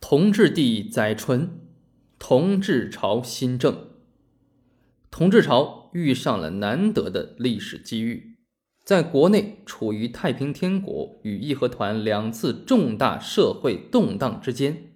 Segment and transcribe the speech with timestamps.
[0.00, 1.60] 同治帝载淳，
[2.18, 3.88] 同治朝新政。
[5.10, 8.36] 同治朝遇上了难得的历史机遇，
[8.84, 14.92] 在国内处于太平天国与义和团两次重大社会动荡之间，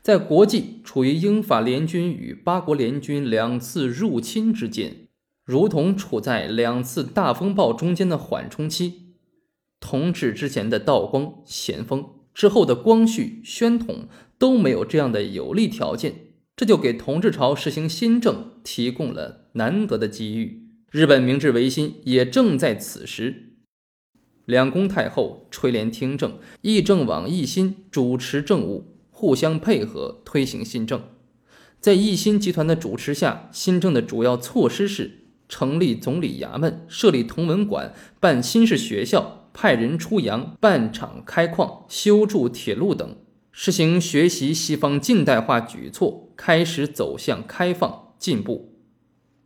[0.00, 5.08] 在国际处于英法联军与八国联军两次入侵之间，
[5.44, 9.16] 如同处在两次大风暴中间的缓冲期。
[9.80, 12.23] 同治之前的道光、咸丰。
[12.34, 20.68] 之后的光绪、宣统都没有这样的有利条件，这就给同治朝实行新政提供了难得的机遇。
[20.90, 23.52] 日本明治维新也正在此时。
[24.44, 31.02] 两宫太后垂帘听政，议政王奕欣主持政务，互相配合推行新政。
[31.80, 39.43] 在奕欣集团的主持下，新政的主要措施是成立总理衙门，设立同文馆，办新式学校。
[39.54, 43.16] 派人出洋办厂开矿、修筑铁路等，
[43.52, 48.74] 实行学习西方近代化举措，开始走向开放进步。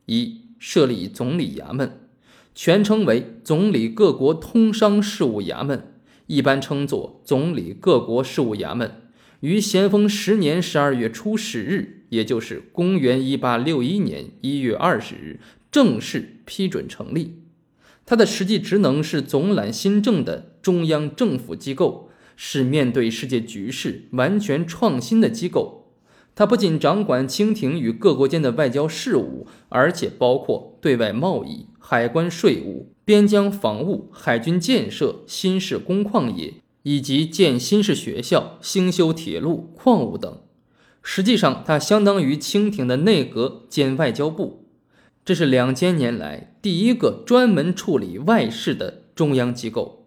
[0.07, 2.09] 一、设立总理衙门，
[2.55, 5.93] 全称为总理各国通商事务衙门，
[6.27, 8.91] 一般称作总理各国事务衙门，
[9.41, 17.43] 于咸丰十年十二月初十日，也就是公元一八六一年一月二十日，正式批准成立。
[18.09, 25.93] 它的实际职能是总揽新政的中央政府机构，是面对世界局势完全创新的机构。
[26.35, 40.41] 它不仅掌管清廷与各国间的外交事务，而且包括对外贸易、海关税务、边疆防务、海军建设、新式工矿业，以及建新式学校、兴修铁路、矿物等。
[41.03, 44.65] 实际上，它相当于清廷的内阁兼外交部。
[45.29, 50.07] 这是两千年来第一个专门处理外事的中央机构。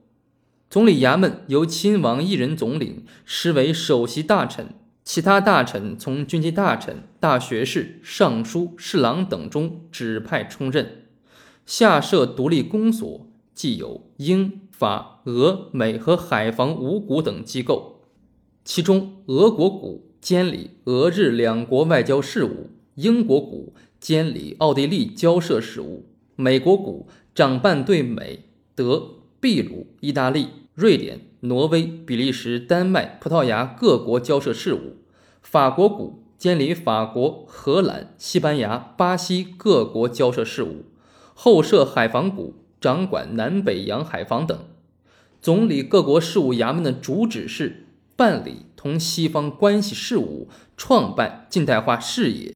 [0.67, 4.69] 总理衙门由亲王一人总领，实为首席大臣，
[5.03, 11.03] 其他大臣从军机大臣、大学士、尚书、侍郎等中指派充任。
[11.67, 18.08] 下设独立公所，既有英、法、俄、美和海防五股等机构，
[18.65, 23.73] 其中俄国股监理俄日两国外交事务，英国股。
[24.02, 34.97] 监理奥地利交涉事务，美国股掌办对美、德、秘鲁、意大利、瑞典、挪威、比利时、丹麦、葡萄牙各国交涉事务；
[35.43, 40.85] 法国股监理法国、荷兰、西班牙、巴西各国交涉事务；
[41.35, 44.58] 后设海防股掌管南北洋海防等。
[45.39, 47.85] 总理各国事务衙门的主旨是
[48.15, 52.55] 办理同西方关系事务，创办近代化事业。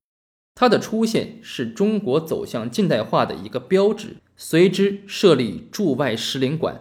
[0.56, 6.80] 它的出现是中国走向近代化的一个标志，随之设立驻外使领馆。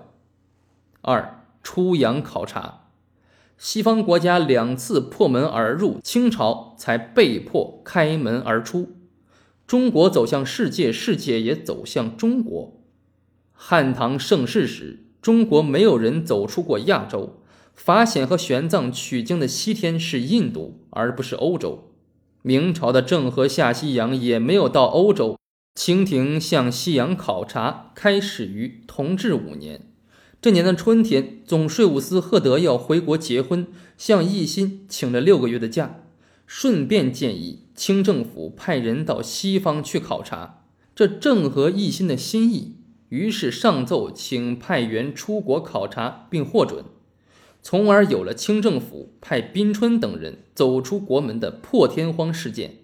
[1.00, 2.86] 二、出洋考察，
[3.58, 8.92] 西方国家两次破门而入，清朝才被迫开门而出。
[9.66, 12.80] 中国走向世界，世界也走向中国。
[13.52, 17.40] 汉唐盛世时，中国没有人走出过亚洲，
[17.74, 21.90] 法显和玄奘取经的西天是印度，而不是欧洲。
[22.46, 25.38] 明朝的郑和下西洋也没有到欧洲。
[25.74, 29.80] 清廷向西洋考察开始于同治五年。
[30.42, 33.66] 这年的春天，总税务司贺德要回国结婚，
[33.96, 36.02] 向奕欣请了六个月的假，
[36.46, 42.76] 顺便建议清政府派人到西方去考察，这正合奕欣的心意。
[43.08, 46.84] 于是上奏请派员出国考察，并获准。
[47.64, 52.76] 从而有了清政府派宾春等人走出国门的破天荒事件。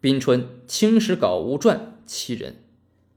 [0.00, 1.76] 宾春《清史稿无传》
[2.06, 2.54] 七人，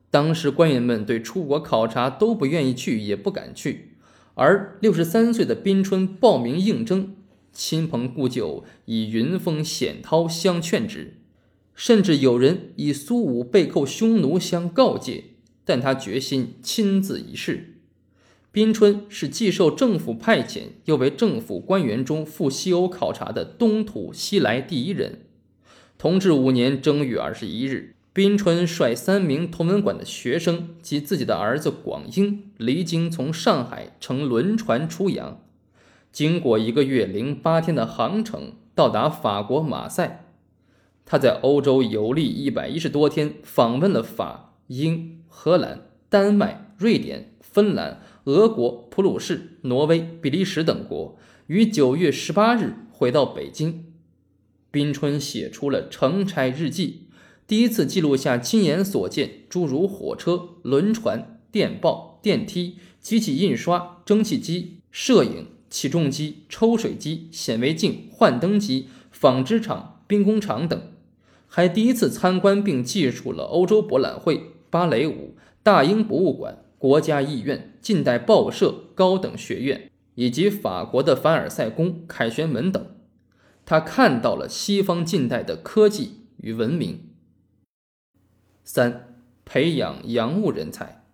[0.09, 3.97] 当时官员们对出国考察都不愿意去，也不敢去。
[4.33, 7.15] 而六十三岁的宾春报名应征，
[7.53, 11.17] 亲朋故旧以云峰险涛相劝之，
[11.75, 15.23] 甚至有人以苏武被扣匈奴相告诫，
[15.63, 17.75] 但他决心亲自一试。
[18.57, 25.27] 宾春是既受政府派遣，又为政府官员中赴西欧考察的东土西来第一人。
[25.99, 35.39] 同治五年正月二十一日，宾春率三名同文馆的学生及自己的儿子广英离京，从上海乘轮船出洋，
[36.11, 40.25] 经过一个月零八天的航程，到达法国马赛。
[41.05, 48.01] 他在欧洲游历一百一十多天，访问了法、英、荷兰、丹麦、瑞典、芬兰。
[48.27, 53.85] 俄国、普鲁士、挪威、比利时等国于九月十八日回到北京。
[54.69, 57.03] 宾春写出了成差日记，
[57.47, 70.81] 第一次记录下亲眼所见诸如火车、轮船、电报、电梯、机器印刷、蒸汽机、摄影、起重机、抽水机、显微镜、幻灯机、纺织厂、兵工厂等，
[71.47, 82.85] 还第一次参观并记述了欧洲博览会、芭蕾舞、大英博物馆、国家艺院、近代报社、高等学院以及法国的凡尔赛宫、凯旋门等。
[83.65, 87.11] 他看到了西方近代的科技与文明。
[88.65, 91.05] 三、培养洋务人才，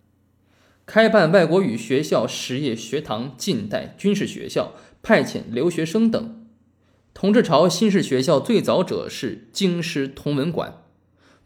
[0.84, 6.44] 开办外国语学校、实业学堂、近代军事学校，派遣留学生等。
[7.12, 10.82] 同治朝新式学校最早者是京师同文馆，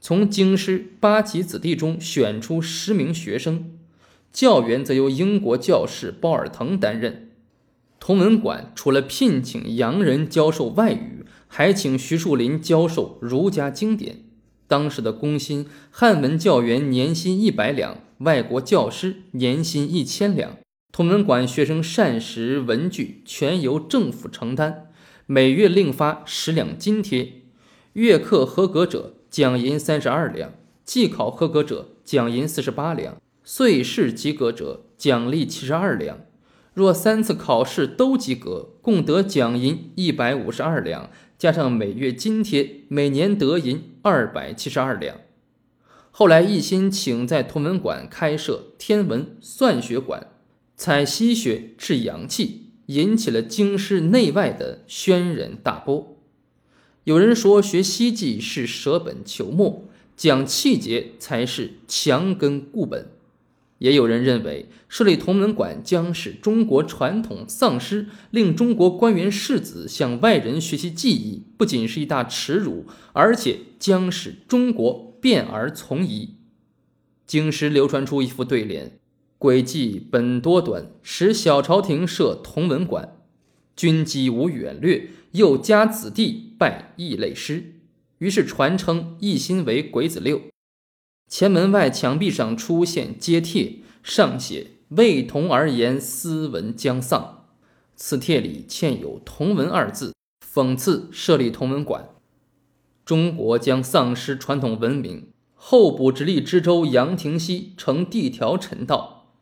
[0.00, 3.77] 从京师八旗子弟中选出十名学生，
[4.32, 7.30] 教员则由英国教士鲍尔滕担任。
[8.00, 14.24] 同文馆除了聘请洋人教授外语，还请徐树林教授儒家经典。
[14.66, 20.58] 当时的工薪，汉文教员年薪一百两，外国教师年薪一千两。
[20.92, 24.90] 同文馆学生膳食文具全由政府承担，
[25.26, 27.32] 每月另发十两津贴。
[27.94, 30.52] 月课合格者奖银三十二两，
[30.84, 33.16] 季考合格者奖银四十八两，
[33.50, 36.18] 岁试及格者奖励七十二两。
[36.74, 41.08] 若三次考试都及格，共得奖银一百五十二两，
[41.38, 45.16] 加上每月津贴，每年得银二百七十二两。
[46.10, 50.26] 后来一心请在同文馆开设天文算学馆，
[50.76, 56.18] 采西学治阳气，引起了京师内外的轩然大波。
[57.04, 63.06] 有人说学西技是舍本求末，讲气节才是强根固本。
[63.78, 76.34] 也有人认为，设立同文馆将使中国传统丧失，令中国官员士子向外人学习技艺，不仅是一大耻辱，而且将使中国变而从夷。
[77.26, 78.98] 京师流传出一副对联
[79.38, 83.16] ：“诡计本多端，使小朝廷设同文馆，
[83.76, 87.74] 军机无远略，又加子弟拜异类师，
[88.18, 90.40] 于是传称一心为鬼子六。”
[91.28, 97.44] 前门外墙壁上出现揭帖，上写“为同而言，斯文将丧”。
[97.94, 100.14] 此帖里嵌有“同文”二字，
[100.54, 102.08] 讽刺设立同文馆，
[103.04, 105.28] 中国将丧失传统文明。
[105.54, 109.34] 候补直隶知州杨廷锡呈递条陈道：“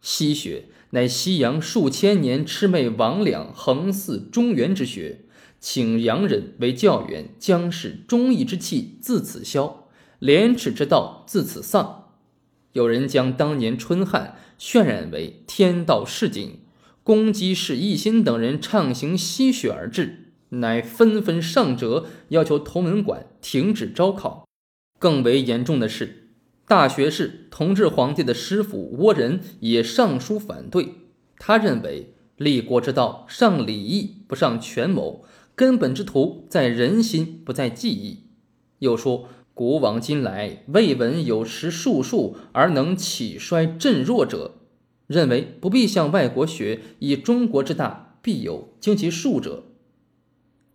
[0.00, 5.26] 西学乃西洋数千年魑魅魍魉横祀中原之学，
[5.60, 9.84] 请洋人为教员，将使忠义之气自此消。”
[10.18, 12.06] 廉耻之道自此丧。
[12.72, 16.58] 有人将当年春旱渲染为天道示警，
[17.02, 24.46] 公鸡是一心等人畅行吸血而至，乃纷纷上折，要求同文馆停止招考。
[24.98, 26.28] 更为严重的是，
[26.66, 30.94] 大学士同治皇帝的师傅倭人也上书反对。
[31.38, 35.24] 他认为立国之道上礼义不上权谋，
[35.54, 38.24] 根本之图在人心不在技艺。
[38.80, 39.28] 又说。
[39.58, 44.52] 古往今来，未闻有识术数而能起衰振弱者。
[45.08, 49.64] 认为不必向外国学，以中国之大，必有经其术者。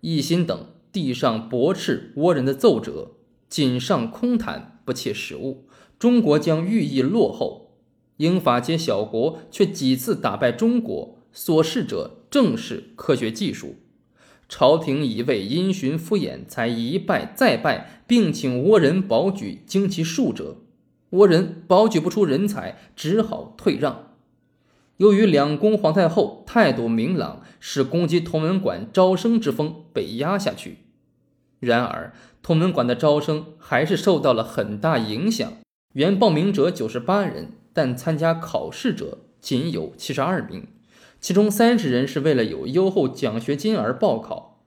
[0.02, 3.14] 一心等递上驳斥倭人的奏折，
[3.48, 5.70] 锦上空谈，不切实务。
[5.98, 7.78] 中国将寓意落后。
[8.18, 13.76] 英法皆小国，却几次打败中国，所示者正是科学技术。
[14.56, 20.58] 朝廷一味因循敷衍，才一败再败，并请倭人保举经其术者，
[21.10, 24.12] 倭人保举不出人才，只好退让。
[24.98, 30.78] 由于两宫皇太后态度明朗，使攻击同文馆招生之风被压下去。
[31.60, 35.52] 然而，同文馆的招生还是受到了很大影响。
[35.94, 40.68] 原报名者九十八人，但参加考试者仅有七十二名。
[41.24, 44.62] 其中三十人是为了有优厚奖学金而报考，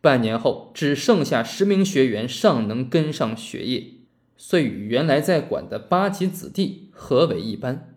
[0.00, 3.94] 半年后只剩下十名学员尚能跟上学业，
[4.36, 7.96] 遂与原来在馆的八旗子弟合为一班。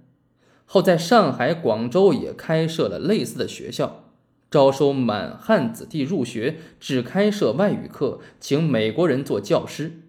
[0.66, 4.06] 后在上海、广州也开设了类似的学校，
[4.50, 10.02] 招收满汉子弟入学，只开设外语课，请美国人做教师。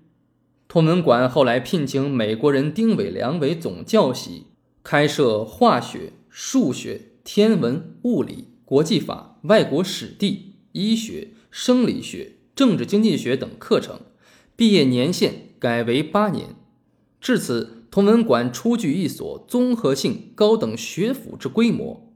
[0.67, 4.47] 同文馆后来聘请美国人丁伟良为总教习，
[4.83, 7.12] 开设化学、数学。
[7.25, 14.01] 天文、物理、国际法、外国史地、医学、生理学、政治经济学等课程，
[14.57, 16.57] 毕业年限改为八年。
[17.21, 22.13] 至此，同文馆初具一所综合性高等学府之规模。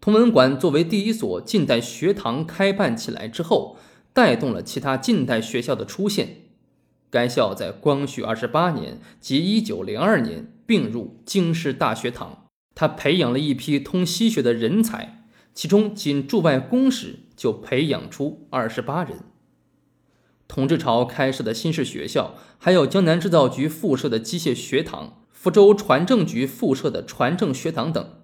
[0.00, 3.76] 同文馆作为第一所近代学堂开办起来之后，
[4.14, 6.46] 带动了其他近代学校的出现。
[7.10, 12.41] 该校在光绪二十八年即一九零二年并入京师大学堂。
[12.74, 15.24] 他培养了一批通西学的人才，
[15.54, 19.18] 其中仅驻外公使就培养出二十八人。
[20.48, 28.20] 同治朝开设的新式学校，还有江南制造局附设的机械学堂、福州船政局附设的船政学堂等。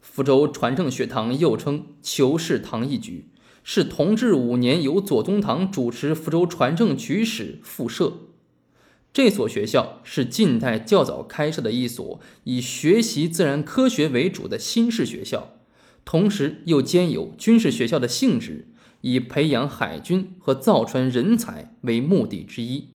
[0.00, 3.30] 福州船政学堂又称求是堂一局，
[3.64, 8.25] 是同治五年由左宗棠主持福州船政局使附设。
[9.16, 15.54] 这所学校是近代较早开设的一所以学习自然科学为主的新式学校，
[16.04, 18.68] 同时又兼有军事学校的性质。
[19.00, 22.90] 以培养海军和造船人才为目的之一。